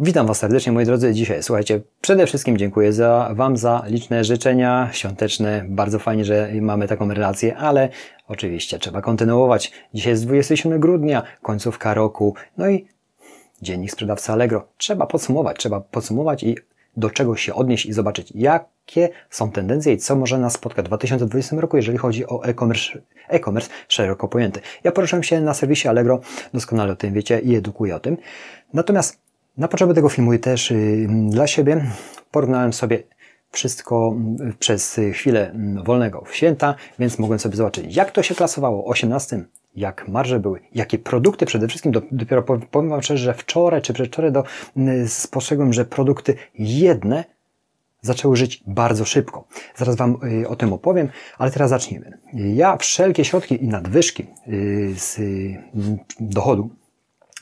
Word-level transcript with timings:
Witam 0.00 0.26
Was 0.26 0.38
serdecznie, 0.38 0.72
moi 0.72 0.84
drodzy. 0.84 1.14
Dzisiaj, 1.14 1.42
słuchajcie, 1.42 1.80
przede 2.00 2.26
wszystkim 2.26 2.58
dziękuję 2.58 2.92
za, 2.92 3.30
Wam 3.34 3.56
za 3.56 3.82
liczne 3.86 4.24
życzenia 4.24 4.88
świąteczne. 4.92 5.64
Bardzo 5.68 5.98
fajnie, 5.98 6.24
że 6.24 6.50
mamy 6.60 6.88
taką 6.88 7.08
relację, 7.08 7.56
ale 7.56 7.88
oczywiście 8.28 8.78
trzeba 8.78 9.02
kontynuować. 9.02 9.72
Dzisiaj 9.94 10.10
jest 10.10 10.24
27 10.24 10.80
grudnia, 10.80 11.22
końcówka 11.42 11.94
roku, 11.94 12.34
no 12.58 12.68
i 12.68 12.86
dziennik 13.62 13.90
sprzedawca 13.90 14.32
Allegro. 14.32 14.68
Trzeba 14.76 15.06
podsumować, 15.06 15.56
trzeba 15.56 15.80
podsumować 15.80 16.42
i 16.42 16.56
do 16.96 17.10
czego 17.10 17.36
się 17.36 17.54
odnieść 17.54 17.86
i 17.86 17.92
zobaczyć, 17.92 18.32
jakie 18.34 19.08
są 19.30 19.50
tendencje 19.50 19.92
i 19.92 19.98
co 19.98 20.16
może 20.16 20.38
nas 20.38 20.52
spotkać 20.52 20.84
w 20.84 20.88
2020 20.88 21.56
roku, 21.56 21.76
jeżeli 21.76 21.98
chodzi 21.98 22.26
o 22.26 22.44
e-commerce, 22.44 22.98
e-commerce 23.28 23.70
szeroko 23.88 24.28
pojęty. 24.28 24.60
Ja 24.84 24.92
poruszyłem 24.92 25.22
się 25.22 25.40
na 25.40 25.54
serwisie 25.54 25.88
Allegro, 25.88 26.20
doskonale 26.54 26.92
o 26.92 26.96
tym 26.96 27.14
wiecie 27.14 27.38
i 27.38 27.54
edukuję 27.54 27.96
o 27.96 28.00
tym. 28.00 28.16
Natomiast 28.74 29.26
na 29.58 29.68
potrzeby 29.68 29.94
tego 29.94 30.08
filmu 30.08 30.32
i 30.32 30.38
też 30.38 30.70
y, 30.70 31.06
dla 31.28 31.46
siebie 31.46 31.84
porównałem 32.30 32.72
sobie 32.72 33.02
wszystko 33.50 34.16
y, 34.50 34.52
przez 34.58 35.00
chwilę 35.12 35.54
y, 35.80 35.82
wolnego 35.84 36.24
w 36.26 36.36
święta, 36.36 36.74
więc 36.98 37.18
mogłem 37.18 37.38
sobie 37.38 37.56
zobaczyć, 37.56 37.96
jak 37.96 38.10
to 38.10 38.22
się 38.22 38.34
klasowało 38.34 38.84
o 38.84 38.88
18, 38.88 39.44
jak 39.76 40.08
marże 40.08 40.40
były, 40.40 40.60
jakie 40.74 40.98
produkty 40.98 41.46
przede 41.46 41.68
wszystkim, 41.68 41.92
dopiero 42.10 42.42
powiem 42.42 42.90
Wam 42.90 43.02
szczerze, 43.02 43.24
że 43.24 43.34
wczoraj 43.34 43.82
czy 43.82 43.92
przedwczoraj 43.92 44.32
do, 44.32 44.44
spostrzegłem, 45.06 45.72
że 45.72 45.84
produkty 45.84 46.34
jedne 46.58 47.24
zaczęły 48.00 48.36
żyć 48.36 48.62
bardzo 48.66 49.04
szybko. 49.04 49.44
Zaraz 49.76 49.96
Wam 49.96 50.16
o 50.48 50.56
tym 50.56 50.72
opowiem, 50.72 51.08
ale 51.38 51.50
teraz 51.50 51.70
zacznijmy. 51.70 52.18
Ja 52.32 52.76
wszelkie 52.76 53.24
środki 53.24 53.64
i 53.64 53.68
nadwyżki 53.68 54.26
z 54.96 55.20
dochodu 56.20 56.70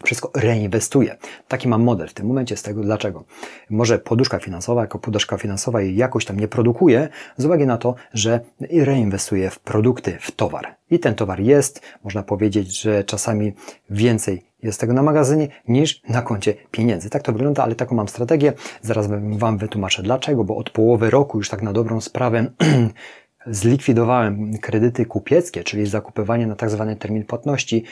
wszystko 0.02 0.30
reinwestuję. 0.34 1.16
Taki 1.48 1.68
mam 1.68 1.82
model 1.82 2.08
w 2.08 2.14
tym 2.14 2.26
momencie 2.26 2.56
z 2.56 2.62
tego 2.62 2.82
dlaczego. 2.82 3.24
Może 3.70 3.98
poduszka 3.98 4.38
finansowa, 4.38 4.80
jako 4.80 4.98
poduszka 4.98 5.38
finansowa 5.38 5.80
jej 5.80 5.96
jakoś 5.96 6.24
tam 6.24 6.40
nie 6.40 6.48
produkuje, 6.48 7.08
z 7.36 7.44
uwagi 7.44 7.66
na 7.66 7.76
to, 7.76 7.94
że 8.14 8.40
reinwestuję 8.70 9.50
w 9.50 9.58
produkty, 9.58 10.18
w 10.20 10.30
towar. 10.30 10.76
I 10.90 10.98
ten 10.98 11.14
towar 11.14 11.40
jest, 11.40 11.80
można 12.04 12.22
powiedzieć, 12.22 12.80
że 12.80 13.04
czasami 13.04 13.52
więcej 13.90 14.42
jest 14.62 14.80
tego 14.80 14.92
na 14.92 15.02
magazynie 15.02 15.48
niż 15.68 16.02
na 16.08 16.22
koncie 16.22 16.54
pieniędzy. 16.70 17.10
Tak 17.10 17.22
to 17.22 17.32
wygląda, 17.32 17.62
ale 17.62 17.74
taką 17.74 17.94
mam 17.94 18.08
strategię. 18.08 18.52
Zaraz 18.82 19.08
Wam 19.30 19.58
wytłumaczę 19.58 20.02
dlaczego, 20.02 20.44
bo 20.44 20.56
od 20.56 20.70
połowy 20.70 21.10
roku 21.10 21.38
już 21.38 21.48
tak 21.48 21.62
na 21.62 21.72
dobrą 21.72 22.00
sprawę 22.00 22.46
zlikwidowałem 23.46 24.58
kredyty 24.58 25.06
kupieckie, 25.06 25.64
czyli 25.64 25.86
zakupywanie 25.86 26.46
na 26.46 26.56
tak 26.56 26.70
zwany 26.70 26.96
termin 26.96 27.24
płatności, 27.24 27.84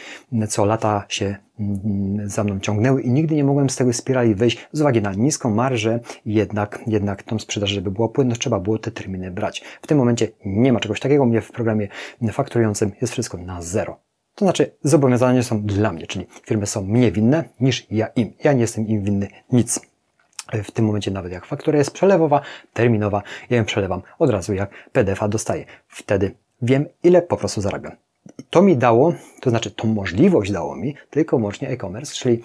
co 0.49 0.65
lata 0.65 1.05
się 1.09 1.37
mm, 1.61 2.29
za 2.29 2.45
mną 2.45 2.61
ciągnęły 2.61 3.03
i 3.03 3.11
nigdy 3.11 3.35
nie 3.35 3.45
mogłem 3.45 3.71
z 3.71 3.77
tego 3.77 3.93
spirali 3.93 4.35
wyjść 4.35 4.69
z 4.73 4.81
uwagi 4.81 5.03
na 5.03 5.13
niską 5.13 5.51
marżę, 5.51 6.01
jednak, 6.27 6.81
jednak 6.87 7.23
tą 7.23 7.39
sprzedaż, 7.39 7.71
żeby 7.71 7.91
była 7.91 8.09
płynność, 8.09 8.41
trzeba 8.41 8.61
było 8.61 8.79
te 8.79 8.91
terminy 8.91 9.31
brać. 9.31 9.65
W 9.83 9.87
tym 9.87 9.99
momencie 9.99 10.29
nie 10.45 10.73
ma 10.73 10.81
czegoś 10.81 11.01
takiego, 11.01 11.27
mnie 11.27 11.41
w 11.41 11.53
programie 11.53 11.89
fakturującym 12.33 12.93
jest 13.01 13.13
wszystko 13.13 13.39
na 13.39 13.63
zero. 13.63 14.01
To 14.35 14.45
znaczy, 14.45 14.77
zobowiązania 14.83 15.43
są 15.43 15.63
dla 15.63 15.93
mnie, 15.93 16.07
czyli 16.07 16.27
firmy 16.47 16.67
są 16.67 16.83
mnie 16.83 17.13
winne 17.13 17.45
niż 17.61 17.87
ja 17.91 18.07
im. 18.07 18.33
Ja 18.45 18.53
nie 18.53 18.61
jestem 18.61 18.89
im 18.89 19.05
winny 19.05 19.29
nic 19.53 19.92
w 20.65 20.71
tym 20.71 20.85
momencie 20.85 21.11
nawet 21.11 21.33
jak 21.33 21.47
faktura 21.47 21.79
jest 21.79 21.91
przelewowa, 21.91 22.41
terminowa, 22.73 23.23
ja 23.51 23.57
ją 23.57 23.65
przelewam 23.65 24.03
od 24.19 24.31
razu 24.31 24.55
jak 24.55 24.71
PDF-a 24.93 25.29
dostaję. 25.29 25.65
Wtedy 25.89 26.35
wiem, 26.63 26.87
ile 27.03 27.23
po 27.23 27.37
prostu 27.37 27.61
zarabiam. 27.61 27.93
To 28.51 28.63
mi 28.63 28.77
dało, 28.77 29.15
to 29.41 29.51
znaczy 29.51 29.71
tą 29.71 29.89
możliwość 29.89 30.53
dało 30.53 30.77
mi 30.77 30.95
tylko 31.11 31.37
łącznie 31.37 31.69
e-commerce, 31.69 32.15
czyli 32.15 32.43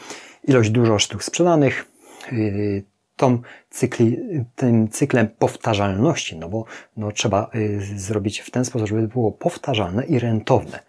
ilość 0.47 0.69
dużo 0.69 0.99
sztuk 0.99 1.23
sprzedanych, 1.23 1.85
yy, 2.31 2.83
tą 3.15 3.41
cykli, 3.69 4.17
tym 4.55 4.87
cyklem 4.87 5.27
powtarzalności, 5.39 6.37
no 6.37 6.49
bo 6.49 6.65
no, 6.97 7.11
trzeba 7.11 7.49
yy, 7.53 7.99
zrobić 7.99 8.39
w 8.39 8.51
ten 8.51 8.65
sposób, 8.65 8.87
żeby 8.87 9.07
było 9.07 9.31
powtarzalne 9.31 10.05
i 10.05 10.19
rentowne. 10.19 10.79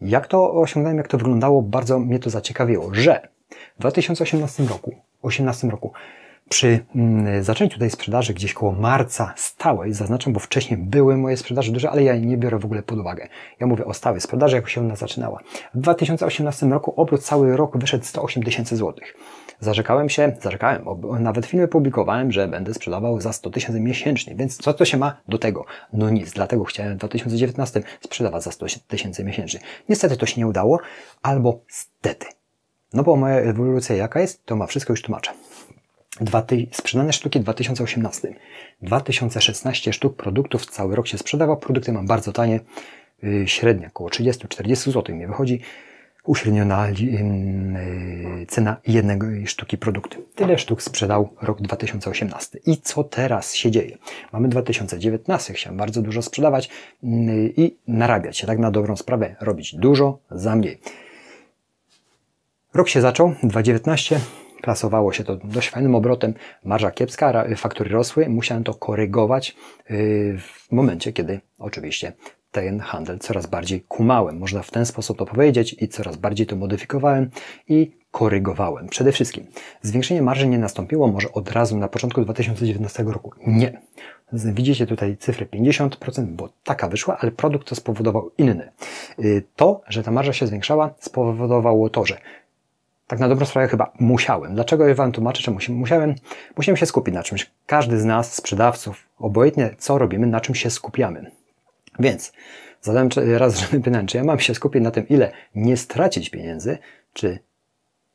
Jak 0.00 0.26
to 0.26 0.52
osiągnąłem, 0.52 0.98
jak 0.98 1.08
to 1.08 1.18
wyglądało, 1.18 1.62
bardzo 1.62 1.98
mnie 1.98 2.18
to 2.18 2.30
zaciekawiło, 2.30 2.94
że 2.94 3.28
w 3.76 3.80
2018 3.80 4.64
roku, 4.64 4.94
18 5.24 5.68
roku 5.68 5.92
przy 6.48 6.84
mm, 6.94 7.44
zaczęciu 7.44 7.78
tej 7.78 7.90
sprzedaży 7.90 8.34
gdzieś 8.34 8.54
koło 8.54 8.72
marca 8.72 9.34
stałej, 9.36 9.92
zaznaczam, 9.92 10.32
bo 10.32 10.40
wcześniej 10.40 10.80
były 10.80 11.16
moje 11.16 11.36
sprzedaże 11.36 11.72
duże, 11.72 11.90
ale 11.90 12.02
ja 12.02 12.16
nie 12.16 12.36
biorę 12.36 12.58
w 12.58 12.64
ogóle 12.64 12.82
pod 12.82 12.98
uwagę. 12.98 13.28
Ja 13.60 13.66
mówię 13.66 13.84
o 13.84 13.94
stałej 13.94 14.20
sprzedaży, 14.20 14.56
jak 14.56 14.68
się 14.68 14.80
ona 14.80 14.96
zaczynała. 14.96 15.40
W 15.74 15.80
2018 15.80 16.66
roku 16.66 16.94
obrót 16.96 17.22
cały 17.22 17.56
rok 17.56 17.78
wyszedł 17.78 18.04
108 18.04 18.42
tysięcy 18.42 18.76
złotych. 18.76 19.14
Zarzekałem 19.60 20.08
się, 20.08 20.36
zarzekałem, 20.42 20.84
nawet 21.20 21.46
filmy 21.46 21.68
publikowałem, 21.68 22.32
że 22.32 22.48
będę 22.48 22.74
sprzedawał 22.74 23.20
za 23.20 23.32
100 23.32 23.50
tysięcy 23.50 23.80
miesięcznie, 23.80 24.34
więc 24.34 24.56
co 24.56 24.74
to 24.74 24.84
się 24.84 24.96
ma 24.96 25.20
do 25.28 25.38
tego? 25.38 25.64
No 25.92 26.10
nic, 26.10 26.32
dlatego 26.32 26.64
chciałem 26.64 26.94
w 26.94 26.96
2019 26.96 27.82
sprzedawać 28.00 28.42
za 28.42 28.50
100 28.50 28.66
tysięcy 28.88 29.24
miesięcznie. 29.24 29.60
Niestety 29.88 30.16
to 30.16 30.26
się 30.26 30.40
nie 30.40 30.46
udało, 30.46 30.78
albo 31.22 31.60
stety. 31.68 32.26
No 32.94 33.02
bo 33.02 33.16
moja 33.16 33.36
ewolucja 33.36 33.96
jaka 33.96 34.20
jest, 34.20 34.46
to 34.46 34.56
ma 34.56 34.66
wszystko 34.66 34.92
już 34.92 35.02
tłumaczę. 35.02 35.30
Dwa 36.20 36.42
ty... 36.42 36.66
Sprzedane 36.72 37.12
sztuki 37.12 37.40
w 37.40 37.42
2018. 37.42 38.34
2016 38.82 39.92
sztuk 39.92 40.16
produktów 40.16 40.66
cały 40.66 40.96
rok 40.96 41.06
się 41.06 41.18
sprzedawał. 41.18 41.56
Produkty 41.56 41.92
mam 41.92 42.06
bardzo 42.06 42.32
tanie, 42.32 42.60
yy, 43.22 43.48
średnia 43.48 43.88
około 43.88 44.10
30-40 44.10 44.92
zł 44.92 45.16
mi 45.16 45.26
wychodzi 45.26 45.60
uśredniona 46.24 46.88
yy, 46.88 48.46
cena 48.48 48.76
jednego 48.86 49.26
sztuki 49.46 49.78
produktu. 49.78 50.22
Tyle 50.34 50.58
sztuk 50.58 50.82
sprzedał 50.82 51.28
rok 51.42 51.62
2018. 51.62 52.58
I 52.66 52.76
co 52.76 53.04
teraz 53.04 53.54
się 53.54 53.70
dzieje? 53.70 53.98
Mamy 54.32 54.48
2019, 54.48 55.54
chciałem 55.54 55.76
bardzo 55.76 56.02
dużo 56.02 56.22
sprzedawać 56.22 56.70
yy, 57.02 57.52
i 57.56 57.76
narabiać 57.88 58.38
się, 58.38 58.46
tak 58.46 58.58
na 58.58 58.70
dobrą 58.70 58.96
sprawę, 58.96 59.36
robić 59.40 59.74
dużo 59.74 60.18
za 60.30 60.56
mniej. 60.56 60.78
Rok 62.74 62.88
się 62.88 63.00
zaczął, 63.00 63.34
2019, 63.42 64.20
klasowało 64.62 65.12
się 65.12 65.24
to 65.24 65.36
dość 65.36 65.70
fajnym 65.70 65.94
obrotem, 65.94 66.34
marża 66.64 66.90
kiepska, 66.90 67.44
faktury 67.56 67.90
rosły, 67.90 68.28
musiałem 68.28 68.64
to 68.64 68.74
korygować 68.74 69.56
yy, 69.90 70.38
w 70.38 70.72
momencie, 70.72 71.12
kiedy 71.12 71.40
oczywiście 71.58 72.12
ten 72.50 72.80
handel 72.80 73.18
coraz 73.18 73.46
bardziej 73.46 73.80
kumałem, 73.80 74.38
można 74.38 74.62
w 74.62 74.70
ten 74.70 74.86
sposób 74.86 75.18
to 75.18 75.26
powiedzieć 75.26 75.76
i 75.80 75.88
coraz 75.88 76.16
bardziej 76.16 76.46
to 76.46 76.56
modyfikowałem 76.56 77.30
i 77.68 77.96
korygowałem. 78.10 78.88
Przede 78.88 79.12
wszystkim 79.12 79.46
zwiększenie 79.82 80.22
marży 80.22 80.48
nie 80.48 80.58
nastąpiło 80.58 81.08
może 81.08 81.32
od 81.32 81.52
razu 81.52 81.78
na 81.78 81.88
początku 81.88 82.20
2019 82.20 83.02
roku. 83.02 83.32
Nie. 83.46 83.80
Widzicie 84.32 84.86
tutaj 84.86 85.16
cyfry 85.16 85.46
50%, 85.46 86.26
bo 86.26 86.48
taka 86.64 86.88
wyszła, 86.88 87.18
ale 87.20 87.30
produkt 87.30 87.68
to 87.68 87.74
spowodował 87.74 88.30
inny. 88.38 88.72
Yy, 89.18 89.42
to, 89.56 89.80
że 89.88 90.02
ta 90.02 90.10
marża 90.10 90.32
się 90.32 90.46
zwiększała, 90.46 90.94
spowodowało 90.98 91.90
to, 91.90 92.04
że 92.04 92.18
tak 93.06 93.18
na 93.18 93.28
dobrą 93.28 93.46
sprawę 93.46 93.68
chyba 93.68 93.92
musiałem. 94.00 94.54
Dlaczego 94.54 94.94
Wam 94.94 95.12
tłumaczę, 95.12 95.42
czemu 95.42 95.58
musiałem? 95.68 96.14
Musiałem 96.56 96.76
się 96.76 96.86
skupić 96.86 97.14
na 97.14 97.22
czymś. 97.22 97.50
Każdy 97.66 98.00
z 98.00 98.04
nas, 98.04 98.34
sprzedawców, 98.34 99.08
obojętnie 99.18 99.74
co 99.78 99.98
robimy, 99.98 100.26
na 100.26 100.40
czym 100.40 100.54
się 100.54 100.70
skupiamy. 100.70 101.30
Więc 101.98 102.32
zadałem 102.80 103.08
raz 103.38 103.64
pytanie, 103.84 104.06
czy 104.06 104.16
ja 104.16 104.24
mam 104.24 104.40
się 104.40 104.54
skupić 104.54 104.82
na 104.82 104.90
tym, 104.90 105.08
ile 105.08 105.32
nie 105.54 105.76
stracić 105.76 106.30
pieniędzy, 106.30 106.78
czy 107.12 107.38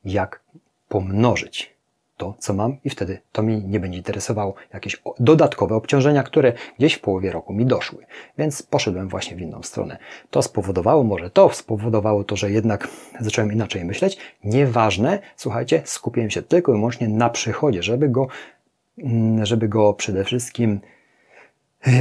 jak 0.05 0.43
pomnożyć 0.89 1.78
to, 2.19 2.35
co 2.39 2.53
mam 2.53 2.77
i 2.83 2.89
wtedy 2.89 3.21
to 3.31 3.43
mi 3.43 3.63
nie 3.63 3.79
będzie 3.79 3.97
interesowało 3.97 4.53
jakieś 4.73 5.01
dodatkowe 5.19 5.75
obciążenia, 5.75 6.23
które 6.23 6.53
gdzieś 6.77 6.93
w 6.93 6.99
połowie 6.99 7.31
roku 7.31 7.53
mi 7.53 7.65
doszły. 7.65 8.05
Więc 8.37 8.61
poszedłem 8.61 9.09
właśnie 9.09 9.37
w 9.37 9.41
inną 9.41 9.63
stronę. 9.63 9.97
To 10.29 10.41
spowodowało, 10.41 11.03
może 11.03 11.29
to 11.29 11.49
spowodowało 11.49 12.23
to, 12.23 12.35
że 12.35 12.51
jednak 12.51 12.87
zacząłem 13.19 13.51
inaczej 13.51 13.85
myśleć. 13.85 14.17
Nieważne, 14.43 15.19
słuchajcie, 15.35 15.81
skupiłem 15.85 16.29
się 16.29 16.41
tylko 16.41 16.71
i 16.71 16.75
wyłącznie 16.75 17.07
na 17.07 17.29
przychodzie, 17.29 17.83
żeby 17.83 18.09
go, 18.09 18.27
mm, 18.97 19.45
żeby 19.45 19.67
go 19.67 19.93
przede 19.93 20.23
wszystkim 20.23 20.79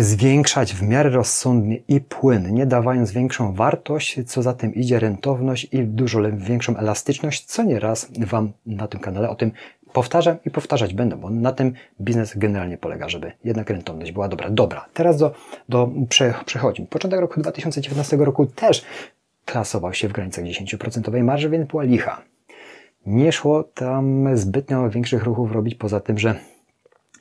zwiększać 0.01 0.75
w 0.75 0.83
miarę 0.83 1.11
rozsądnie 1.11 1.77
i 1.89 2.01
płynnie, 2.01 2.67
dawając 2.67 3.13
większą 3.13 3.55
wartość, 3.55 4.21
co 4.27 4.43
za 4.43 4.55
tym 4.55 4.75
idzie 4.75 5.01
rentowność 5.01 5.69
i 5.73 5.85
dużo 5.85 6.21
większą 6.33 6.77
elastyczność, 6.77 7.45
co 7.45 7.63
nieraz 7.63 8.11
Wam 8.19 8.53
na 8.67 8.89
tym 8.89 9.01
kanale 9.01 9.31
o 9.31 9.35
tym 9.35 9.53
powtarzam 9.99 10.37
i 10.47 10.51
powtarzać 10.51 10.95
będę, 10.95 11.17
bo 11.17 11.31
na 11.31 11.53
tym 11.53 11.73
biznes 12.01 12.33
generalnie 12.37 12.79
polega, 12.79 13.09
żeby 13.09 13.33
jednak 13.45 13.71
rentowność 13.71 14.13
była 14.13 14.29
dobra. 14.29 14.51
Dobra, 14.51 14.87
teraz 14.95 15.19
do, 15.19 15.35
do 15.69 15.91
przechodzimy. 16.47 16.89
Początek 16.89 17.21
roku 17.21 17.41
2019 17.41 18.17
roku 18.17 18.47
też 18.47 18.85
klasował 19.45 19.95
się 19.95 20.09
w 20.09 20.13
granicach 20.13 20.45
10% 20.45 21.23
marży, 21.23 21.51
więc 21.51 21.69
była 21.69 21.83
licha. 21.83 22.23
Nie 23.07 23.33
szło 23.33 23.63
tam 23.63 24.37
zbytnio 24.37 24.91
większych 24.91 25.23
ruchów 25.23 25.53
robić, 25.53 25.75
poza 25.75 26.01
tym, 26.01 26.19
że 26.19 26.35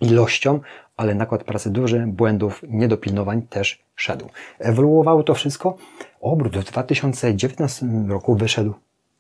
ilością, 0.02 0.60
ale 0.98 1.16
nakład 1.16 1.44
pracy 1.44 1.70
duży, 1.70 2.04
błędów, 2.08 2.64
niedopilnowań 2.68 3.42
też 3.42 3.84
szedł. 3.96 4.30
Ewoluowało 4.60 5.24
to 5.24 5.34
wszystko. 5.34 5.78
Obrót 6.22 6.58
w 6.58 6.64
2019 6.64 7.86
roku 8.08 8.36
wyszedł 8.36 8.74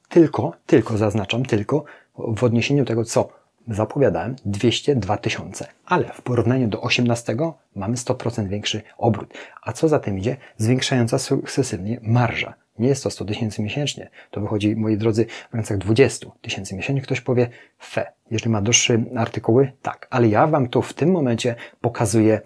tylko, 0.09 0.53
tylko 0.65 0.97
zaznaczam, 0.97 1.45
tylko 1.45 1.83
w 2.17 2.43
odniesieniu 2.43 2.83
do 2.83 2.87
tego, 2.87 3.03
co 3.03 3.29
zapowiadałem 3.67 4.35
202 4.45 5.17
tysiące, 5.17 5.67
ale 5.85 6.05
w 6.13 6.21
porównaniu 6.21 6.67
do 6.67 6.81
18 6.81 7.35
mamy 7.75 7.95
100% 7.95 8.47
większy 8.47 8.81
obrót. 8.97 9.33
A 9.61 9.73
co 9.73 9.87
za 9.87 9.99
tym 9.99 10.19
idzie? 10.19 10.37
Zwiększająca 10.57 11.19
sukcesywnie 11.19 11.99
marża. 12.03 12.53
Nie 12.79 12.87
jest 12.87 13.03
to 13.03 13.09
100 13.09 13.25
tysięcy 13.25 13.61
miesięcznie. 13.61 14.09
To 14.31 14.41
wychodzi, 14.41 14.75
moi 14.75 14.97
drodzy, 14.97 15.25
w 15.25 15.51
granicach 15.51 15.77
20 15.77 16.27
tysięcy 16.41 16.75
miesięcznie. 16.75 17.01
Ktoś 17.01 17.21
powie, 17.21 17.49
fe, 17.79 18.13
jeżeli 18.31 18.51
ma 18.51 18.61
droższe 18.61 19.03
artykuły, 19.15 19.71
tak. 19.81 20.07
Ale 20.09 20.27
ja 20.27 20.47
Wam 20.47 20.69
to 20.69 20.81
w 20.81 20.93
tym 20.93 21.11
momencie 21.11 21.55
pokazuję. 21.81 22.41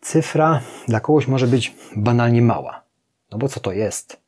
Cyfra 0.00 0.60
dla 0.88 1.00
kogoś 1.00 1.28
może 1.28 1.46
być 1.46 1.74
banalnie 1.96 2.42
mała. 2.42 2.82
No 3.30 3.38
bo 3.38 3.48
co 3.48 3.60
to 3.60 3.72
jest? 3.72 4.21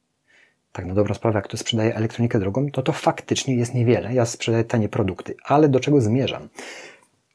Tak 0.74 0.86
na 0.86 0.94
dobrą 0.94 1.14
sprawę, 1.14 1.38
jak 1.38 1.44
ktoś 1.44 1.60
sprzedaje 1.60 1.94
elektronikę 1.94 2.38
drogą, 2.38 2.70
to 2.70 2.82
to 2.82 2.92
faktycznie 2.92 3.54
jest 3.54 3.74
niewiele. 3.74 4.14
Ja 4.14 4.26
sprzedaję 4.26 4.64
tanie 4.64 4.88
produkty, 4.88 5.36
ale 5.44 5.68
do 5.68 5.80
czego 5.80 6.00
zmierzam? 6.00 6.48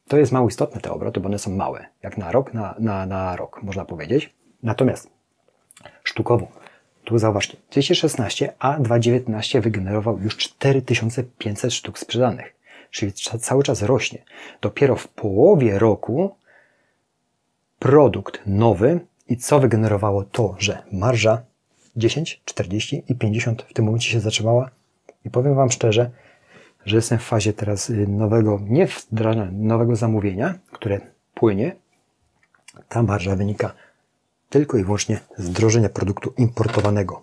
To 0.08 0.18
jest 0.18 0.32
mało 0.32 0.48
istotne 0.48 0.80
te 0.80 0.92
obroty, 0.92 1.20
bo 1.20 1.26
one 1.26 1.38
są 1.38 1.50
małe, 1.50 1.86
jak 2.02 2.18
na 2.18 2.32
rok, 2.32 2.54
na, 2.54 2.74
na, 2.78 3.06
na 3.06 3.36
rok, 3.36 3.62
można 3.62 3.84
powiedzieć. 3.84 4.34
Natomiast 4.62 5.10
sztukowo, 6.04 6.48
tu 7.04 7.18
zauważcie, 7.18 7.56
2016, 7.70 8.52
a 8.58 8.78
2019 8.78 9.60
wygenerował 9.60 10.18
już 10.18 10.36
4500 10.36 11.72
sztuk 11.72 11.98
sprzedanych, 11.98 12.54
czyli 12.90 13.12
cały 13.40 13.62
czas 13.62 13.82
rośnie. 13.82 14.24
Dopiero 14.60 14.96
w 14.96 15.08
połowie 15.08 15.78
roku 15.78 16.36
produkt 17.78 18.40
nowy 18.46 19.00
i 19.28 19.36
co 19.36 19.60
wygenerowało 19.60 20.24
to, 20.24 20.54
że 20.58 20.82
marża 20.92 21.49
10, 21.96 22.42
40 22.44 23.02
i 23.08 23.14
50 23.14 23.62
w 23.62 23.72
tym 23.72 23.84
momencie 23.84 24.10
się 24.10 24.20
zatrzymała. 24.20 24.70
I 25.24 25.30
powiem 25.30 25.54
Wam 25.54 25.70
szczerze, 25.70 26.10
że 26.86 26.96
jestem 26.96 27.18
w 27.18 27.22
fazie 27.22 27.52
teraz 27.52 27.90
y, 27.90 28.06
nowego, 28.06 28.60
nie 28.62 28.86
wdrażania, 28.86 29.50
nowego 29.52 29.96
zamówienia, 29.96 30.54
które 30.72 31.00
płynie. 31.34 31.76
Ta 32.88 33.02
marża 33.02 33.36
wynika 33.36 33.74
tylko 34.50 34.78
i 34.78 34.84
wyłącznie 34.84 35.20
z 35.36 35.48
wdrożenia 35.48 35.88
produktu 35.88 36.32
importowanego. 36.38 37.22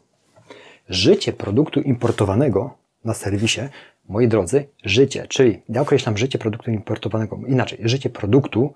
Życie 0.90 1.34
produktu 1.34 1.82
importowanego 1.82 2.78
na 3.06 3.14
serwisie, 3.14 3.62
moi 4.10 4.28
drodzy, 4.28 4.68
życie, 4.84 5.28
czyli 5.28 5.62
ja 5.70 5.82
określam 5.82 6.18
życie 6.18 6.40
produktu 6.40 6.72
importowanego 6.72 7.40
inaczej, 7.48 7.80
życie 7.82 8.10
produktu 8.10 8.74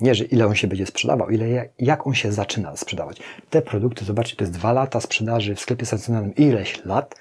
nie, 0.00 0.14
że 0.14 0.24
ile 0.24 0.46
on 0.46 0.54
się 0.54 0.68
będzie 0.68 0.86
sprzedawał, 0.86 1.30
ile 1.30 1.68
jak 1.78 2.06
on 2.06 2.14
się 2.14 2.32
zaczyna 2.32 2.76
sprzedawać. 2.76 3.20
Te 3.50 3.62
produkty, 3.62 4.04
zobaczcie, 4.04 4.36
to 4.36 4.44
jest 4.44 4.54
dwa 4.54 4.72
lata 4.72 5.00
sprzedaży 5.00 5.54
w 5.54 5.60
sklepie 5.60 5.86
stacjonarnym, 5.86 6.34
ileś 6.34 6.84
lat 6.84 7.14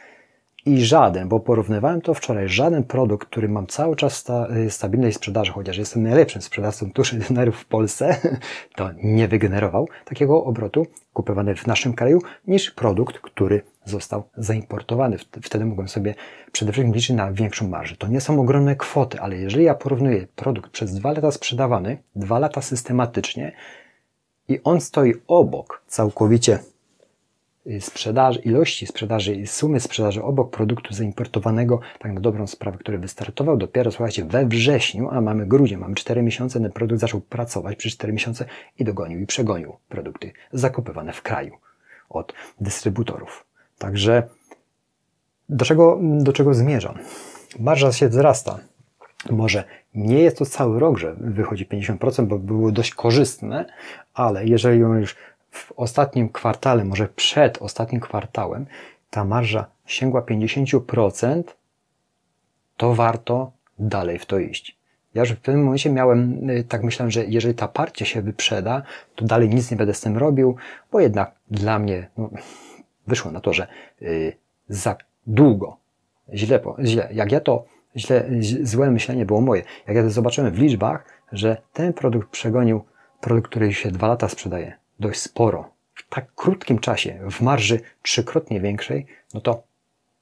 i 0.66 0.86
żaden, 0.86 1.28
bo 1.28 1.40
porównywałem 1.40 2.02
to 2.02 2.14
wczoraj, 2.14 2.50
żaden 2.50 2.84
produkt, 2.84 3.28
który 3.28 3.50
mam 3.50 3.68
cały 3.68 3.96
czas 3.96 4.16
sta, 4.16 4.48
y, 4.66 4.72
stabilnej 4.72 5.14
sprzedaży, 5.14 5.52
chociaż 5.52 5.78
jestem 5.78 6.04
najlepszym 6.04 6.42
sprzedawcą 6.42 6.92
tuszy 6.92 7.16
denerów 7.18 7.56
w 7.56 7.66
Polsce, 7.66 8.18
to 8.78 8.90
nie 9.04 9.28
wygenerował 9.28 9.88
takiego 10.06 10.44
obrotu 10.44 10.88
kupowany 11.14 11.56
w 11.56 11.68
naszym 11.68 11.94
kraju, 11.94 12.22
niż 12.48 12.72
produkt, 12.72 13.20
który 13.20 13.62
został 13.86 14.24
zaimportowany. 14.38 15.18
Wtedy 15.44 15.66
mogłem 15.66 15.88
sobie 15.88 16.16
przede 16.52 16.72
wszystkim 16.72 16.94
liczyć 16.94 17.16
na 17.16 17.32
większą 17.32 17.68
marżę. 17.68 17.96
To 17.96 18.08
nie 18.08 18.22
są 18.22 18.42
ogromne 18.42 18.76
kwoty, 18.76 19.22
ale 19.22 19.38
jeżeli 19.38 19.64
ja 19.64 19.74
porównuję 19.74 20.28
produkt 20.36 20.72
przez 20.72 20.94
dwa 20.94 21.12
lata 21.12 21.32
sprzedawany, 21.32 21.98
dwa 22.16 22.40
lata 22.40 22.62
systematycznie 22.62 23.52
i 24.48 24.60
on 24.64 24.82
stoi 24.82 25.14
obok 25.28 25.82
całkowicie 25.88 26.60
y, 27.68 27.82
sprzedaży, 27.82 28.40
ilości 28.40 28.88
sprzedaży 28.88 29.36
i 29.36 29.48
sumy 29.48 29.80
sprzedaży 29.80 30.24
obok 30.24 30.52
produktu 30.52 30.94
zaimportowanego, 30.94 31.80
tak 32.00 32.14
na 32.14 32.22
dobrą 32.22 32.48
sprawę, 32.48 32.78
który 32.78 32.98
wystartował 32.98 33.58
dopiero, 33.58 33.92
słuchajcie, 33.92 34.26
we 34.26 34.46
wrześniu, 34.46 35.10
a 35.12 35.22
mamy 35.22 35.46
grudzień, 35.46 35.80
mamy 35.80 35.96
4 35.96 36.24
miesiące, 36.24 36.60
ten 36.60 36.72
produkt 36.72 37.02
zaczął 37.02 37.22
pracować 37.22 37.78
przez 37.78 37.94
4 37.94 38.14
miesiące 38.14 38.46
i 38.80 38.84
dogonił 38.84 39.20
i 39.20 39.26
przegonił 39.26 39.76
produkty 39.90 40.32
zakupywane 40.54 41.14
w 41.14 41.22
kraju 41.22 41.58
od 42.10 42.34
dystrybutorów. 42.62 43.49
Także 43.80 44.24
do 45.50 45.66
czego, 45.66 46.00
do 46.02 46.34
czego 46.34 46.54
zmierzam? 46.54 46.96
Marża 47.60 47.92
się 47.92 48.10
wzrasta. 48.10 48.60
Może 49.30 49.64
nie 49.96 50.20
jest 50.20 50.38
to 50.38 50.46
cały 50.46 50.80
rok, 50.80 50.98
że 50.98 51.16
wychodzi 51.18 51.66
50%, 51.66 52.26
bo 52.26 52.40
było 52.40 52.72
dość 52.72 52.94
korzystne, 52.94 53.66
ale 54.14 54.46
jeżeli 54.46 54.80
już 54.80 55.16
w 55.52 55.72
ostatnim 55.76 56.30
kwartale, 56.30 56.86
może 56.86 57.08
przed 57.08 57.62
ostatnim 57.62 58.02
kwartałem, 58.02 58.66
ta 59.10 59.26
marża 59.26 59.66
sięgła 59.86 60.22
50%, 60.22 61.44
to 62.78 62.94
warto 62.94 63.52
dalej 63.80 64.20
w 64.20 64.26
to 64.26 64.40
iść. 64.40 64.80
Ja 65.14 65.22
już 65.22 65.32
w 65.32 65.40
pewnym 65.40 65.64
momencie 65.64 65.90
miałem, 65.90 66.50
y, 66.50 66.64
tak 66.64 66.84
myślałem, 66.84 67.12
że 67.12 67.26
jeżeli 67.26 67.56
ta 67.56 67.68
partia 67.68 68.06
się 68.06 68.22
wyprzeda, 68.22 68.82
to 69.16 69.26
dalej 69.26 69.50
nic 69.50 69.72
nie 69.72 69.78
będę 69.78 69.94
z 69.94 70.02
tym 70.02 70.18
robił, 70.18 70.56
bo 70.92 71.00
jednak 71.00 71.32
dla 71.52 71.80
mnie 71.80 72.08
no, 72.18 72.30
wyszło 73.10 73.32
na 73.32 73.42
to, 73.42 73.54
że 73.54 73.68
y, 74.02 74.38
za 74.70 74.96
długo, 75.28 75.78
źle, 76.34 76.60
źle, 76.84 77.10
jak 77.14 77.32
ja 77.32 77.40
to, 77.40 77.66
źle, 77.98 78.30
złe 78.62 78.92
myślenie 78.92 79.26
było 79.26 79.42
moje, 79.42 79.64
jak 79.88 79.96
ja 79.96 80.04
to 80.04 80.10
zobaczyłem 80.10 80.52
w 80.52 80.60
liczbach, 80.60 81.06
że 81.32 81.58
ten 81.74 81.94
produkt 81.94 82.30
przegonił 82.30 82.84
produkt, 83.22 83.50
który 83.50 83.74
się 83.74 83.92
dwa 83.92 84.08
lata 84.08 84.30
sprzedaje, 84.30 84.74
dość 85.00 85.20
sporo, 85.20 85.70
w 85.96 86.10
tak 86.10 86.26
krótkim 86.36 86.80
czasie, 86.80 87.20
w 87.32 87.42
marży 87.42 87.80
trzykrotnie 88.02 88.62
większej, 88.62 89.06
no 89.34 89.42
to 89.42 89.64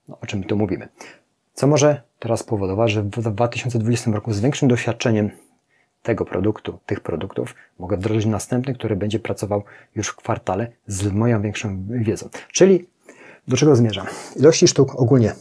no, 0.08 0.18
o 0.22 0.26
czym 0.26 0.44
tu 0.44 0.58
mówimy? 0.58 0.88
Co 1.54 1.68
może 1.68 2.02
teraz 2.20 2.44
powodować, 2.44 2.92
że 2.92 3.04
w 3.04 3.10
2020 3.10 4.12
roku 4.12 4.34
z 4.34 4.40
większym 4.40 4.68
doświadczeniem 4.68 5.32
tego 6.04 6.26
produktu, 6.26 6.80
tych 6.86 7.00
produktów, 7.00 7.56
mogę 7.80 7.98
wdrożyć 7.98 8.26
następny, 8.26 8.74
który 8.74 8.96
będzie 8.96 9.20
pracował 9.20 9.64
już 9.96 10.08
w 10.08 10.16
kwartale 10.16 10.72
z 10.88 11.12
moją 11.12 11.42
większą 11.42 11.86
wiedzą. 11.90 12.30
Czyli 12.52 12.88
do 13.48 13.58
czego 13.58 13.76
zmierzam? 13.76 14.08
Ilości 14.36 14.68
sztuk 14.68 14.96
ogólnie 14.96 15.34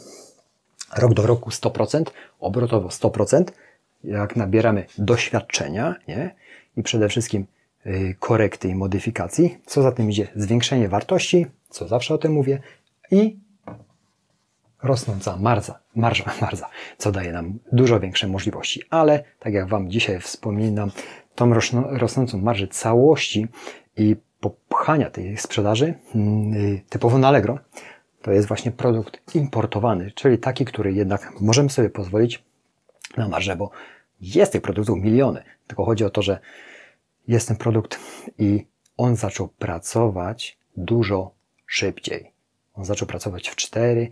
rok 0.96 1.14
do 1.14 1.26
roku 1.26 1.50
100%, 1.50 2.04
obrotowo 2.40 2.88
100%, 2.88 3.44
jak 4.04 4.36
nabieramy 4.36 4.86
doświadczenia 4.98 5.94
nie? 6.08 6.34
i 6.76 6.82
przede 6.82 7.08
wszystkim 7.08 7.46
y, 7.86 8.16
korekty 8.18 8.68
i 8.68 8.74
modyfikacji, 8.74 9.58
co 9.66 9.82
za 9.82 9.92
tym 9.92 10.10
idzie 10.10 10.28
zwiększenie 10.36 10.88
wartości, 10.88 11.46
co 11.70 11.88
zawsze 11.88 12.14
o 12.14 12.18
tym 12.18 12.32
mówię, 12.32 12.60
i 13.10 13.38
rosnąca 14.82 15.37
marza, 15.37 15.78
marża, 15.94 16.25
marża, 16.40 16.69
co 16.99 17.12
daje 17.12 17.32
nam 17.32 17.58
dużo 17.73 18.00
większe 18.00 18.28
możliwości. 18.28 18.82
Ale, 18.90 19.25
tak 19.38 19.52
jak 19.52 19.69
Wam 19.69 19.90
dzisiaj 19.90 20.20
wspominam, 20.20 20.90
tą 21.35 21.54
rosnącą 21.90 22.38
marżę 22.38 22.68
całości 22.68 23.47
i 23.97 24.16
popchania 24.40 25.11
tej 25.11 25.37
sprzedaży 25.37 25.95
mm, 26.14 26.54
y, 26.54 26.83
typowo 26.88 27.18
na 27.18 27.28
Allegro, 27.28 27.59
to 28.23 28.33
jest 28.33 28.49
właśnie 28.49 28.71
produkt 28.73 29.35
importowany, 29.35 30.11
czyli 30.11 30.38
taki, 30.38 30.64
który 30.64 30.92
jednak 30.92 31.33
możemy 31.40 31.71
sobie 31.71 31.90
pozwolić 31.90 32.45
na 33.16 33.28
marżę, 33.28 33.56
bo 33.56 33.71
jest 34.21 34.52
tych 34.52 34.62
produktów 34.62 34.99
miliony. 34.99 35.42
Tylko 35.66 35.85
chodzi 35.85 36.04
o 36.04 36.11
to, 36.11 36.23
że 36.23 36.38
jest 37.28 37.49
ten 37.49 37.56
produkt 37.56 37.99
i 38.38 38.66
on 38.97 39.16
zaczął 39.16 39.49
pracować 39.49 40.59
dużo 40.76 41.30
szybciej. 41.66 42.33
On 42.75 42.85
zaczął 42.85 43.09
pracować 43.09 43.49
w 43.49 43.56
4, 43.56 44.11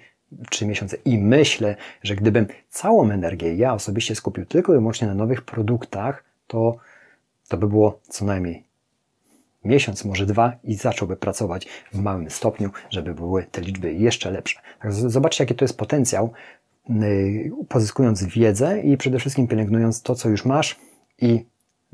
trzy 0.50 0.66
miesiące. 0.66 0.96
I 1.04 1.18
myślę, 1.18 1.76
że 2.02 2.16
gdybym 2.16 2.46
całą 2.68 3.10
energię 3.10 3.54
ja 3.54 3.74
osobiście 3.74 4.14
skupił 4.14 4.46
tylko 4.46 4.74
i 4.74 4.78
wyłącznie 4.78 5.08
na 5.08 5.14
nowych 5.14 5.42
produktach, 5.42 6.24
to, 6.46 6.76
to 7.48 7.56
by 7.56 7.68
było 7.68 8.00
co 8.08 8.24
najmniej 8.24 8.64
miesiąc, 9.64 10.04
może 10.04 10.26
dwa 10.26 10.52
i 10.64 10.74
zacząłby 10.74 11.16
pracować 11.16 11.68
w 11.92 11.98
małym 12.00 12.30
stopniu, 12.30 12.70
żeby 12.90 13.14
były 13.14 13.42
te 13.42 13.60
liczby 13.60 13.92
jeszcze 13.92 14.30
lepsze. 14.30 14.60
Tak, 14.82 14.92
zobaczcie, 14.92 15.44
jaki 15.44 15.54
to 15.54 15.64
jest 15.64 15.78
potencjał, 15.78 16.32
yy, 16.88 17.50
pozyskując 17.68 18.24
wiedzę 18.24 18.80
i 18.80 18.96
przede 18.96 19.18
wszystkim 19.18 19.48
pielęgnując 19.48 20.02
to, 20.02 20.14
co 20.14 20.28
już 20.28 20.44
masz 20.44 20.76
i 21.18 21.44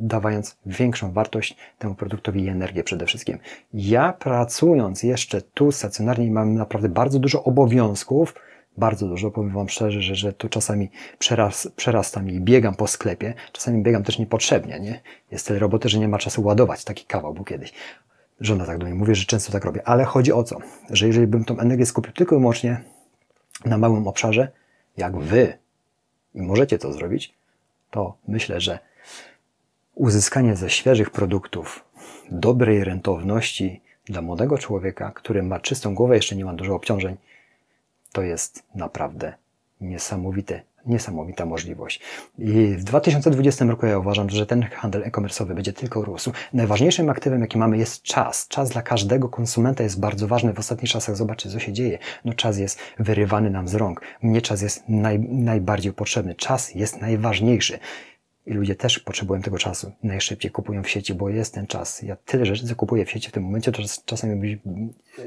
dawając 0.00 0.56
większą 0.66 1.12
wartość 1.12 1.56
temu 1.78 1.94
produktowi 1.94 2.44
i 2.44 2.48
energię 2.48 2.84
przede 2.84 3.06
wszystkim. 3.06 3.38
Ja 3.74 4.12
pracując 4.12 5.02
jeszcze 5.02 5.42
tu 5.42 5.72
stacjonarnie 5.72 6.30
mam 6.30 6.54
naprawdę 6.54 6.88
bardzo 6.88 7.18
dużo 7.18 7.44
obowiązków, 7.44 8.34
bardzo 8.76 9.08
dużo, 9.08 9.30
powiem 9.30 9.50
Wam 9.50 9.68
szczerze, 9.68 10.02
że, 10.02 10.14
że 10.14 10.32
to 10.32 10.48
czasami 10.48 10.90
przeras, 11.18 11.68
przerasta 11.76 12.22
mi, 12.22 12.40
biegam 12.40 12.74
po 12.74 12.86
sklepie, 12.86 13.34
czasami 13.52 13.82
biegam 13.82 14.02
też 14.02 14.18
niepotrzebnie, 14.18 14.80
nie? 14.80 15.00
Jest 15.30 15.46
tyle 15.46 15.58
roboty, 15.58 15.88
że 15.88 15.98
nie 15.98 16.08
ma 16.08 16.18
czasu 16.18 16.42
ładować 16.42 16.84
taki 16.84 17.04
kawał, 17.04 17.34
bo 17.34 17.44
kiedyś. 17.44 17.72
Żona 18.40 18.66
tak 18.66 18.78
do 18.78 18.86
mnie 18.86 18.94
mówi, 18.94 19.14
że 19.14 19.24
często 19.24 19.52
tak 19.52 19.64
robię, 19.64 19.88
ale 19.88 20.04
chodzi 20.04 20.32
o 20.32 20.44
co? 20.44 20.58
Że 20.90 21.06
jeżeli 21.06 21.26
bym 21.26 21.44
tą 21.44 21.58
energię 21.58 21.86
skupił 21.86 22.12
tylko 22.12 22.36
i 22.36 22.38
wyłącznie 22.38 22.80
na 23.64 23.78
małym 23.78 24.08
obszarze, 24.08 24.48
jak 24.96 25.16
Wy, 25.16 25.58
i 26.34 26.42
możecie 26.42 26.78
to 26.78 26.92
zrobić, 26.92 27.34
to 27.90 28.16
myślę, 28.28 28.60
że 28.60 28.78
uzyskanie 30.00 30.56
ze 30.56 30.70
świeżych 30.70 31.10
produktów 31.10 31.84
dobrej 32.30 32.84
rentowności 32.84 33.80
dla 34.04 34.22
młodego 34.22 34.58
człowieka, 34.58 35.12
który 35.14 35.42
ma 35.42 35.60
czystą 35.60 35.94
głowę, 35.94 36.16
jeszcze 36.16 36.36
nie 36.36 36.44
ma 36.44 36.54
dużo 36.54 36.74
obciążeń, 36.74 37.16
to 38.12 38.22
jest 38.22 38.62
naprawdę 38.74 39.34
niesamowite 39.80 40.62
Niesamowita 40.86 41.46
możliwość. 41.46 42.00
I 42.38 42.74
w 42.78 42.84
2020 42.84 43.64
roku 43.64 43.86
ja 43.86 43.98
uważam, 43.98 44.30
że 44.30 44.46
ten 44.46 44.62
handel 44.62 45.02
e-commerce'owy 45.02 45.54
będzie 45.54 45.72
tylko 45.72 46.04
rósł. 46.04 46.32
Najważniejszym 46.52 47.10
aktywem, 47.10 47.40
jaki 47.40 47.58
mamy, 47.58 47.78
jest 47.78 48.02
czas. 48.02 48.48
Czas 48.48 48.70
dla 48.70 48.82
każdego 48.82 49.28
konsumenta 49.28 49.82
jest 49.82 50.00
bardzo 50.00 50.28
ważny. 50.28 50.52
W 50.52 50.58
ostatnich 50.58 50.90
czasach 50.90 51.16
zobaczcie, 51.16 51.50
co 51.50 51.58
się 51.58 51.72
dzieje. 51.72 51.98
No 52.24 52.34
czas 52.34 52.58
jest 52.58 52.78
wyrywany 52.98 53.50
nam 53.50 53.68
z 53.68 53.74
rąk. 53.74 54.00
Mnie 54.22 54.42
czas 54.42 54.62
jest 54.62 54.84
naj, 54.88 55.18
najbardziej 55.20 55.92
potrzebny. 55.92 56.34
Czas 56.34 56.74
jest 56.74 57.00
najważniejszy. 57.00 57.78
I 58.50 58.52
ludzie 58.52 58.74
też 58.74 58.98
potrzebują 58.98 59.42
tego 59.42 59.58
czasu. 59.58 59.92
Najszybciej 60.02 60.50
kupują 60.50 60.82
w 60.82 60.88
sieci, 60.88 61.14
bo 61.14 61.28
jest 61.28 61.54
ten 61.54 61.66
czas. 61.66 62.02
Ja 62.02 62.16
tyle 62.16 62.46
rzeczy 62.46 62.66
zakupuję 62.66 63.04
w 63.04 63.10
sieci 63.10 63.28
w 63.28 63.32
tym 63.32 63.42
momencie, 63.42 63.72
to 63.72 63.82
czasami 64.04 64.58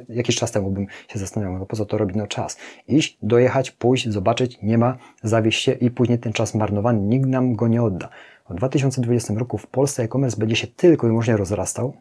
jakiś 0.09 0.35
czas 0.35 0.51
temu 0.51 0.71
bym 0.71 0.87
się 1.07 1.19
zastanawiał, 1.19 1.59
no 1.59 1.65
po 1.65 1.75
co 1.75 1.85
to 1.85 1.97
robić? 1.97 2.15
No 2.17 2.27
czas. 2.27 2.57
Iść, 2.87 3.17
dojechać, 3.21 3.71
pójść, 3.71 4.09
zobaczyć, 4.09 4.59
nie 4.61 4.77
ma, 4.77 4.97
zawieść 5.23 5.63
się 5.63 5.71
i 5.71 5.91
później 5.91 6.19
ten 6.19 6.33
czas 6.33 6.55
marnowany, 6.55 6.99
nikt 6.99 7.25
nam 7.25 7.55
go 7.55 7.67
nie 7.67 7.83
odda. 7.83 8.09
W 8.49 8.55
2020 8.55 9.33
roku 9.33 9.57
w 9.57 9.67
Polsce 9.67 10.03
e-commerce 10.03 10.37
będzie 10.37 10.55
się 10.55 10.67
tylko 10.67 11.07
i 11.07 11.09
wyłącznie 11.09 11.37
rozrastał. 11.37 11.93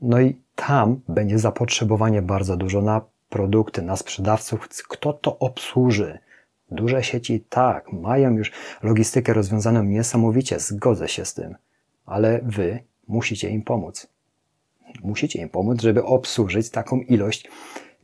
No 0.00 0.20
i 0.20 0.36
tam 0.54 1.00
będzie 1.08 1.38
zapotrzebowanie 1.38 2.22
bardzo 2.22 2.56
dużo 2.56 2.82
na 2.82 3.00
produkty, 3.28 3.82
na 3.82 3.96
sprzedawców. 3.96 4.68
Kto 4.88 5.12
to 5.12 5.38
obsłuży? 5.38 6.18
Duże 6.70 7.02
sieci 7.02 7.44
tak, 7.48 7.92
mają 7.92 8.36
już 8.36 8.52
logistykę 8.82 9.32
rozwiązaną 9.32 9.82
niesamowicie, 9.82 10.60
zgodzę 10.60 11.08
się 11.08 11.24
z 11.24 11.34
tym, 11.34 11.54
ale 12.06 12.40
wy 12.42 12.78
musicie 13.08 13.50
im 13.50 13.62
pomóc. 13.62 14.06
Musicie 15.02 15.40
im 15.40 15.48
pomóc, 15.48 15.82
żeby 15.82 16.04
obsłużyć 16.04 16.70
taką 16.70 17.00
ilość 17.00 17.48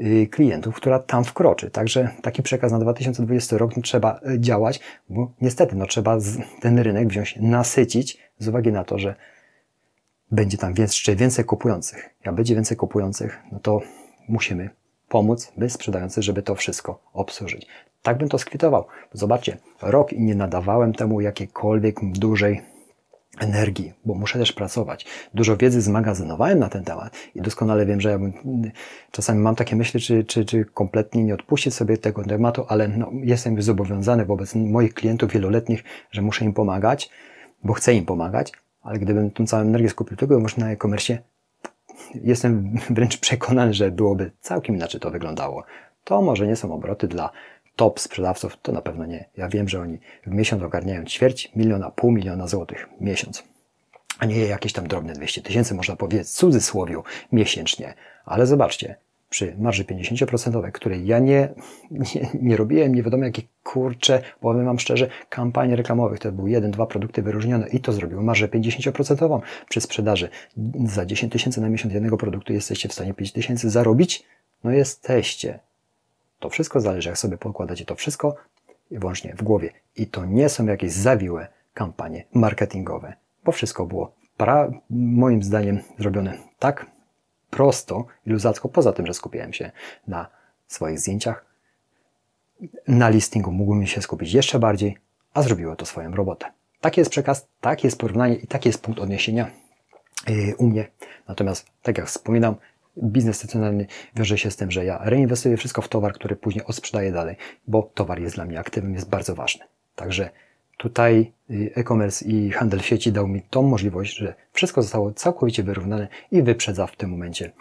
y, 0.01 0.27
klientów, 0.31 0.75
która 0.75 0.99
tam 0.99 1.25
wkroczy. 1.25 1.71
Także 1.71 2.11
taki 2.23 2.43
przekaz 2.43 2.73
na 2.73 2.79
2020 2.79 3.59
rok 3.59 3.75
trzeba 3.83 4.21
y, 4.31 4.41
działać, 4.41 4.81
bo 5.09 5.33
niestety 5.41 5.77
no, 5.77 5.87
trzeba 5.87 6.19
ten 6.61 6.79
rynek 6.79 7.09
wziąć, 7.09 7.37
nasycić 7.41 8.19
z 8.39 8.49
uwagi 8.49 8.73
na 8.73 8.85
to, 8.85 8.99
że 8.99 9.15
będzie 10.31 10.59
tam 10.59 10.75
jeszcze 10.79 11.17
więcej 11.17 11.45
kupujących. 11.45 12.11
Jak 12.25 12.35
będzie 12.35 12.55
więcej 12.55 12.77
kupujących, 12.77 13.39
no 13.53 13.61
to 13.61 13.81
musimy 14.29 14.71
pomóc 15.11 15.53
my 15.57 15.71
sprzedający, 15.71 16.23
żeby 16.23 16.43
to 16.43 16.55
wszystko 16.55 17.03
obsłużyć. 17.13 17.67
Tak 18.03 18.19
bym 18.19 18.29
to 18.29 18.39
skwitował. 18.39 18.85
Zobaczcie, 19.13 19.57
rok 19.83 20.13
i 20.13 20.21
nie 20.21 20.35
nadawałem 20.35 20.93
temu 20.93 21.21
jakiejkolwiek 21.21 21.97
dużej 22.13 22.63
energii, 23.41 23.93
bo 24.05 24.15
muszę 24.15 24.39
też 24.39 24.53
pracować. 24.53 25.07
Dużo 25.35 25.57
wiedzy 25.57 25.81
zmagazynowałem 25.81 26.59
na 26.59 26.69
ten 26.69 26.85
temat 26.85 27.17
i 27.35 27.43
doskonale 27.43 27.87
wiem, 27.87 28.01
że 28.01 28.11
ja 28.11 28.19
bym, 28.19 28.33
czasami 29.11 29.41
mam 29.41 29.55
takie 29.55 29.77
myśli, 29.77 30.01
czy, 30.01 30.25
czy, 30.25 30.45
czy 30.45 30.65
kompletnie 30.65 31.25
nie 31.25 31.35
odpuścić 31.35 31.75
sobie 31.75 31.99
tego 31.99 32.25
tematu, 32.25 32.65
ale 32.69 32.89
no, 32.89 33.11
jestem 33.23 33.63
zobowiązany 33.63 34.25
wobec 34.25 34.55
moich 34.55 34.95
klientów 34.95 35.33
wieloletnich, 35.33 35.85
że 36.11 36.23
muszę 36.23 36.45
im 36.45 36.53
pomagać, 36.53 37.11
bo 37.65 37.73
chcę 37.73 37.95
im 37.95 38.07
pomagać, 38.07 38.53
ale 38.83 38.99
gdybym 38.99 39.31
tą 39.31 39.47
całą 39.47 39.63
energię 39.63 39.89
skupił 39.89 40.17
tylko 40.17 40.35
już 40.35 40.57
na 40.57 40.71
e-commerce, 40.71 41.19
jestem 42.15 42.75
wręcz 42.91 43.17
przekonany, 43.17 43.75
że 43.75 43.91
byłoby 43.91 44.31
całkiem 44.41 44.77
inaczej 44.77 45.01
to 45.01 45.11
wyglądało. 45.11 45.65
To 46.05 46.23
może 46.23 46.47
nie 46.47 46.57
są 46.57 46.75
obroty 46.75 47.09
dla 47.09 47.31
top 47.77 48.01
sprzedawców, 48.01 48.57
to 48.63 48.73
na 48.73 48.83
pewno 48.83 49.07
nie. 49.07 49.25
Ja 49.37 49.49
wiem, 49.49 49.69
że 49.69 49.81
oni 49.81 49.99
w 50.27 50.31
miesiąc 50.31 50.63
ogarniają 50.63 51.05
ćwierć 51.05 51.53
miliona, 51.57 51.91
pół 51.91 52.13
miliona 52.13 52.47
złotych 52.47 52.89
miesiąc. 53.01 53.43
A 54.19 54.27
nie 54.27 54.39
jakieś 54.39 54.73
tam 54.73 54.89
drobne 54.89 55.13
200 55.13 55.43
tysięcy, 55.43 55.75
można 55.75 55.97
powiedzieć, 55.97 56.29
w 56.29 56.31
cudzysłowiu, 56.31 57.03
miesięcznie. 57.33 57.95
Ale 58.25 58.47
zobaczcie, 58.47 58.97
przy 59.31 59.57
marży 59.59 59.85
50%, 59.85 60.73
której 60.73 61.07
ja 61.07 61.19
nie, 61.19 61.49
nie, 61.91 62.29
nie 62.43 62.57
robiłem, 62.57 62.95
nie 62.95 63.03
wiadomo 63.03 63.25
jakie 63.25 63.43
kurcze, 63.63 64.23
powiem 64.41 64.65
Wam 64.65 64.79
szczerze, 64.79 65.09
kampanii 65.29 65.77
reklamowych, 65.77 66.19
to 66.19 66.33
były 66.33 66.51
jeden, 66.51 66.71
dwa 66.71 66.87
produkty 66.87 67.23
wyróżnione 67.23 67.69
i 67.69 67.81
to 67.81 67.93
zrobiło 67.93 68.23
marżę 68.23 68.49
50% 68.49 69.41
przy 69.69 69.81
sprzedaży. 69.81 70.29
Za 70.85 71.07
10 71.07 71.33
tysięcy 71.33 71.61
na 71.61 71.69
miesiąc 71.69 71.95
jednego 71.95 72.17
produktu 72.17 72.53
jesteście 72.53 72.89
w 72.89 72.93
stanie 72.93 73.15
5 73.15 73.33
tysięcy 73.33 73.71
zarobić? 73.71 74.25
No 74.65 74.71
jesteście. 74.71 75.59
To 76.39 76.49
wszystko 76.49 76.81
zależy, 76.81 77.09
jak 77.09 77.19
sobie 77.19 77.39
pokładacie 77.39 77.85
to 77.85 77.95
wszystko 77.95 78.37
wyłącznie 78.91 79.35
w 79.35 79.43
głowie. 79.43 79.71
I 79.97 80.07
to 80.07 80.25
nie 80.25 80.49
są 80.49 80.67
jakieś 80.67 80.93
zawiłe 80.93 81.49
kampanie 81.75 82.25
marketingowe, 82.35 83.13
bo 83.45 83.53
wszystko 83.53 83.87
było 83.87 84.13
moim 84.91 85.43
zdaniem 85.43 85.81
zrobione 85.99 86.39
tak 86.59 86.87
prosto 87.51 88.07
i 88.27 88.31
luzacko, 88.31 88.69
poza 88.69 88.93
tym, 88.93 89.07
że 89.07 89.15
skupiałem 89.15 89.53
się 89.53 89.71
na 90.07 90.27
swoich 90.67 90.99
zdjęciach. 90.99 91.45
Na 92.89 93.09
listingu 93.09 93.53
mógłbym 93.53 93.87
się 93.87 94.03
skupić 94.03 94.33
jeszcze 94.33 94.59
bardziej, 94.59 94.99
a 95.35 95.43
zrobiło 95.43 95.77
to 95.77 95.87
swoją 95.87 96.15
robotę. 96.15 96.47
Taki 96.81 97.01
jest 97.01 97.11
przekaz, 97.11 97.49
taki 97.61 97.87
jest 97.87 97.99
porównanie 97.99 98.35
i 98.35 98.47
taki 98.47 98.69
jest 98.69 98.83
punkt 98.83 99.01
odniesienia 99.01 99.51
yy, 100.29 100.57
u 100.57 100.67
mnie. 100.67 100.89
Natomiast, 101.29 101.67
tak 101.83 101.99
jak 101.99 102.07
wspominam, 102.07 102.55
biznes 103.03 103.37
stacjonarny 103.37 103.87
wiąże 104.17 104.39
się 104.39 104.51
z 104.51 104.57
tym, 104.57 104.71
że 104.71 104.85
ja 104.85 105.01
reinwestuję 105.03 105.57
wszystko 105.57 105.83
w 105.83 105.89
towar, 105.89 106.13
który 106.13 106.37
później 106.37 106.65
odsprzedaję 106.65 107.13
dalej, 107.13 107.37
bo 107.67 107.83
towar 107.83 108.21
jest 108.21 108.35
dla 108.35 108.45
mnie 108.45 108.61
aktywem, 108.61 108.95
jest 108.95 109.09
bardzo 109.09 109.35
ważny. 109.35 109.65
Także 109.97 110.31
tutaj 110.81 111.33
y, 111.51 111.73
e-commerce 111.75 112.25
i 112.25 112.51
handel 112.51 112.81
w 112.81 112.87
sieci 112.87 113.13
dał 113.13 113.29
mi 113.29 113.43
tą 113.43 113.63
możliwość, 113.63 114.17
że 114.17 114.35
wszystko 114.53 114.83
zostało 114.83 115.13
całkowicie 115.13 115.63
wyrównane 115.63 116.09
i 116.33 116.43
wyprzedza 116.43 116.87
w 116.87 116.97
tym 116.97 117.11
momencie, 117.11 117.53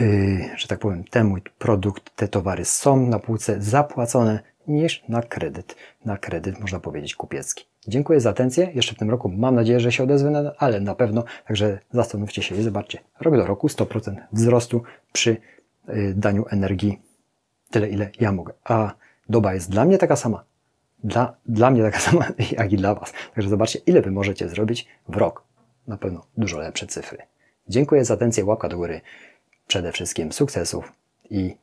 y, 0.00 0.50
że 0.56 0.68
tak 0.68 0.78
powiem, 0.78 1.04
ten 1.04 1.26
mój 1.26 1.42
produkt, 1.58 2.16
te 2.16 2.28
towary 2.28 2.64
są 2.64 3.06
na 3.06 3.18
półce 3.18 3.62
zapłacone 3.62 4.40
niż 4.68 5.04
na 5.08 5.22
kredyt, 5.22 5.76
na 6.04 6.18
kredyt 6.18 6.60
można 6.60 6.80
powiedzieć 6.80 7.14
kupiecki. 7.14 7.64
Dziękuję 7.88 8.20
za 8.20 8.30
atencję. 8.30 8.70
Jeszcze 8.74 8.94
w 8.94 8.98
tym 8.98 9.10
roku 9.10 9.28
mam 9.28 9.54
nadzieję, 9.54 9.80
że 9.80 9.92
się 9.92 10.02
odezwę, 10.02 10.52
ale 10.58 10.80
na 10.80 10.94
pewno. 10.94 11.24
Także 11.46 11.78
zastanówcie 11.92 12.42
się 12.42 12.54
i 12.54 12.62
zobaczcie. 12.62 12.98
Rok 13.20 13.36
do 13.36 13.46
roku 13.46 13.66
100% 13.66 14.16
wzrostu 14.32 14.82
przy 15.12 15.36
y, 15.88 16.14
daniu 16.16 16.44
energii 16.50 17.00
tyle, 17.70 17.88
ile 17.88 18.10
ja 18.20 18.32
mogę. 18.32 18.52
A 18.64 18.94
doba 19.28 19.54
jest 19.54 19.70
dla 19.70 19.84
mnie 19.84 19.98
taka 19.98 20.16
sama. 20.16 20.44
Dla, 21.04 21.34
dla 21.46 21.70
mnie 21.70 21.82
taka 21.82 21.98
sama, 22.10 22.26
jak 22.50 22.72
i 22.72 22.76
dla 22.76 22.94
Was. 22.94 23.12
Także 23.34 23.50
zobaczcie, 23.50 23.78
ile 23.86 24.02
Wy 24.02 24.10
możecie 24.10 24.48
zrobić 24.48 24.86
w 25.08 25.16
rok. 25.16 25.42
Na 25.86 25.96
pewno 25.96 26.26
dużo 26.36 26.58
lepsze 26.58 26.86
cyfry. 26.86 27.18
Dziękuję 27.68 28.04
za 28.04 28.14
atencję. 28.14 28.44
Łapka 28.44 28.68
do 28.68 28.76
góry. 28.76 29.00
Przede 29.66 29.92
wszystkim 29.92 30.32
sukcesów 30.32 30.92
i 31.30 31.56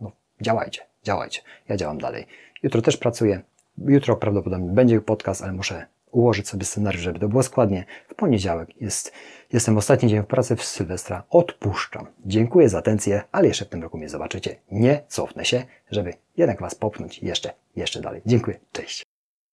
no, 0.00 0.12
działajcie, 0.40 0.82
działajcie. 1.04 1.40
Ja 1.68 1.76
działam 1.76 1.98
dalej. 1.98 2.26
Jutro 2.62 2.82
też 2.82 2.96
pracuję. 2.96 3.42
Jutro 3.78 4.16
prawdopodobnie 4.16 4.70
będzie 4.70 5.00
podcast, 5.00 5.42
ale 5.42 5.52
muszę 5.52 5.86
ułożyć 6.16 6.48
sobie 6.48 6.64
scenariusz, 6.64 7.02
żeby 7.02 7.18
to 7.18 7.28
było 7.28 7.42
składnie. 7.42 7.84
W 8.08 8.14
poniedziałek 8.14 8.80
jest, 8.80 9.12
jestem 9.52 9.78
ostatni 9.78 10.08
dzień 10.08 10.22
w 10.22 10.26
pracy 10.26 10.56
w 10.56 10.64
Sylwestra. 10.64 11.22
Odpuszczam. 11.30 12.06
Dziękuję 12.26 12.68
za 12.68 12.78
atencję, 12.78 13.22
ale 13.32 13.48
jeszcze 13.48 13.64
w 13.64 13.68
tym 13.68 13.82
roku 13.82 13.98
mnie 13.98 14.08
zobaczycie. 14.08 14.56
Nie 14.70 15.02
cofnę 15.08 15.44
się, 15.44 15.64
żeby 15.90 16.14
jednak 16.36 16.60
Was 16.60 16.74
popchnąć 16.74 17.22
jeszcze, 17.22 17.52
jeszcze 17.76 18.00
dalej. 18.00 18.22
Dziękuję. 18.26 18.60
Cześć. 18.72 19.05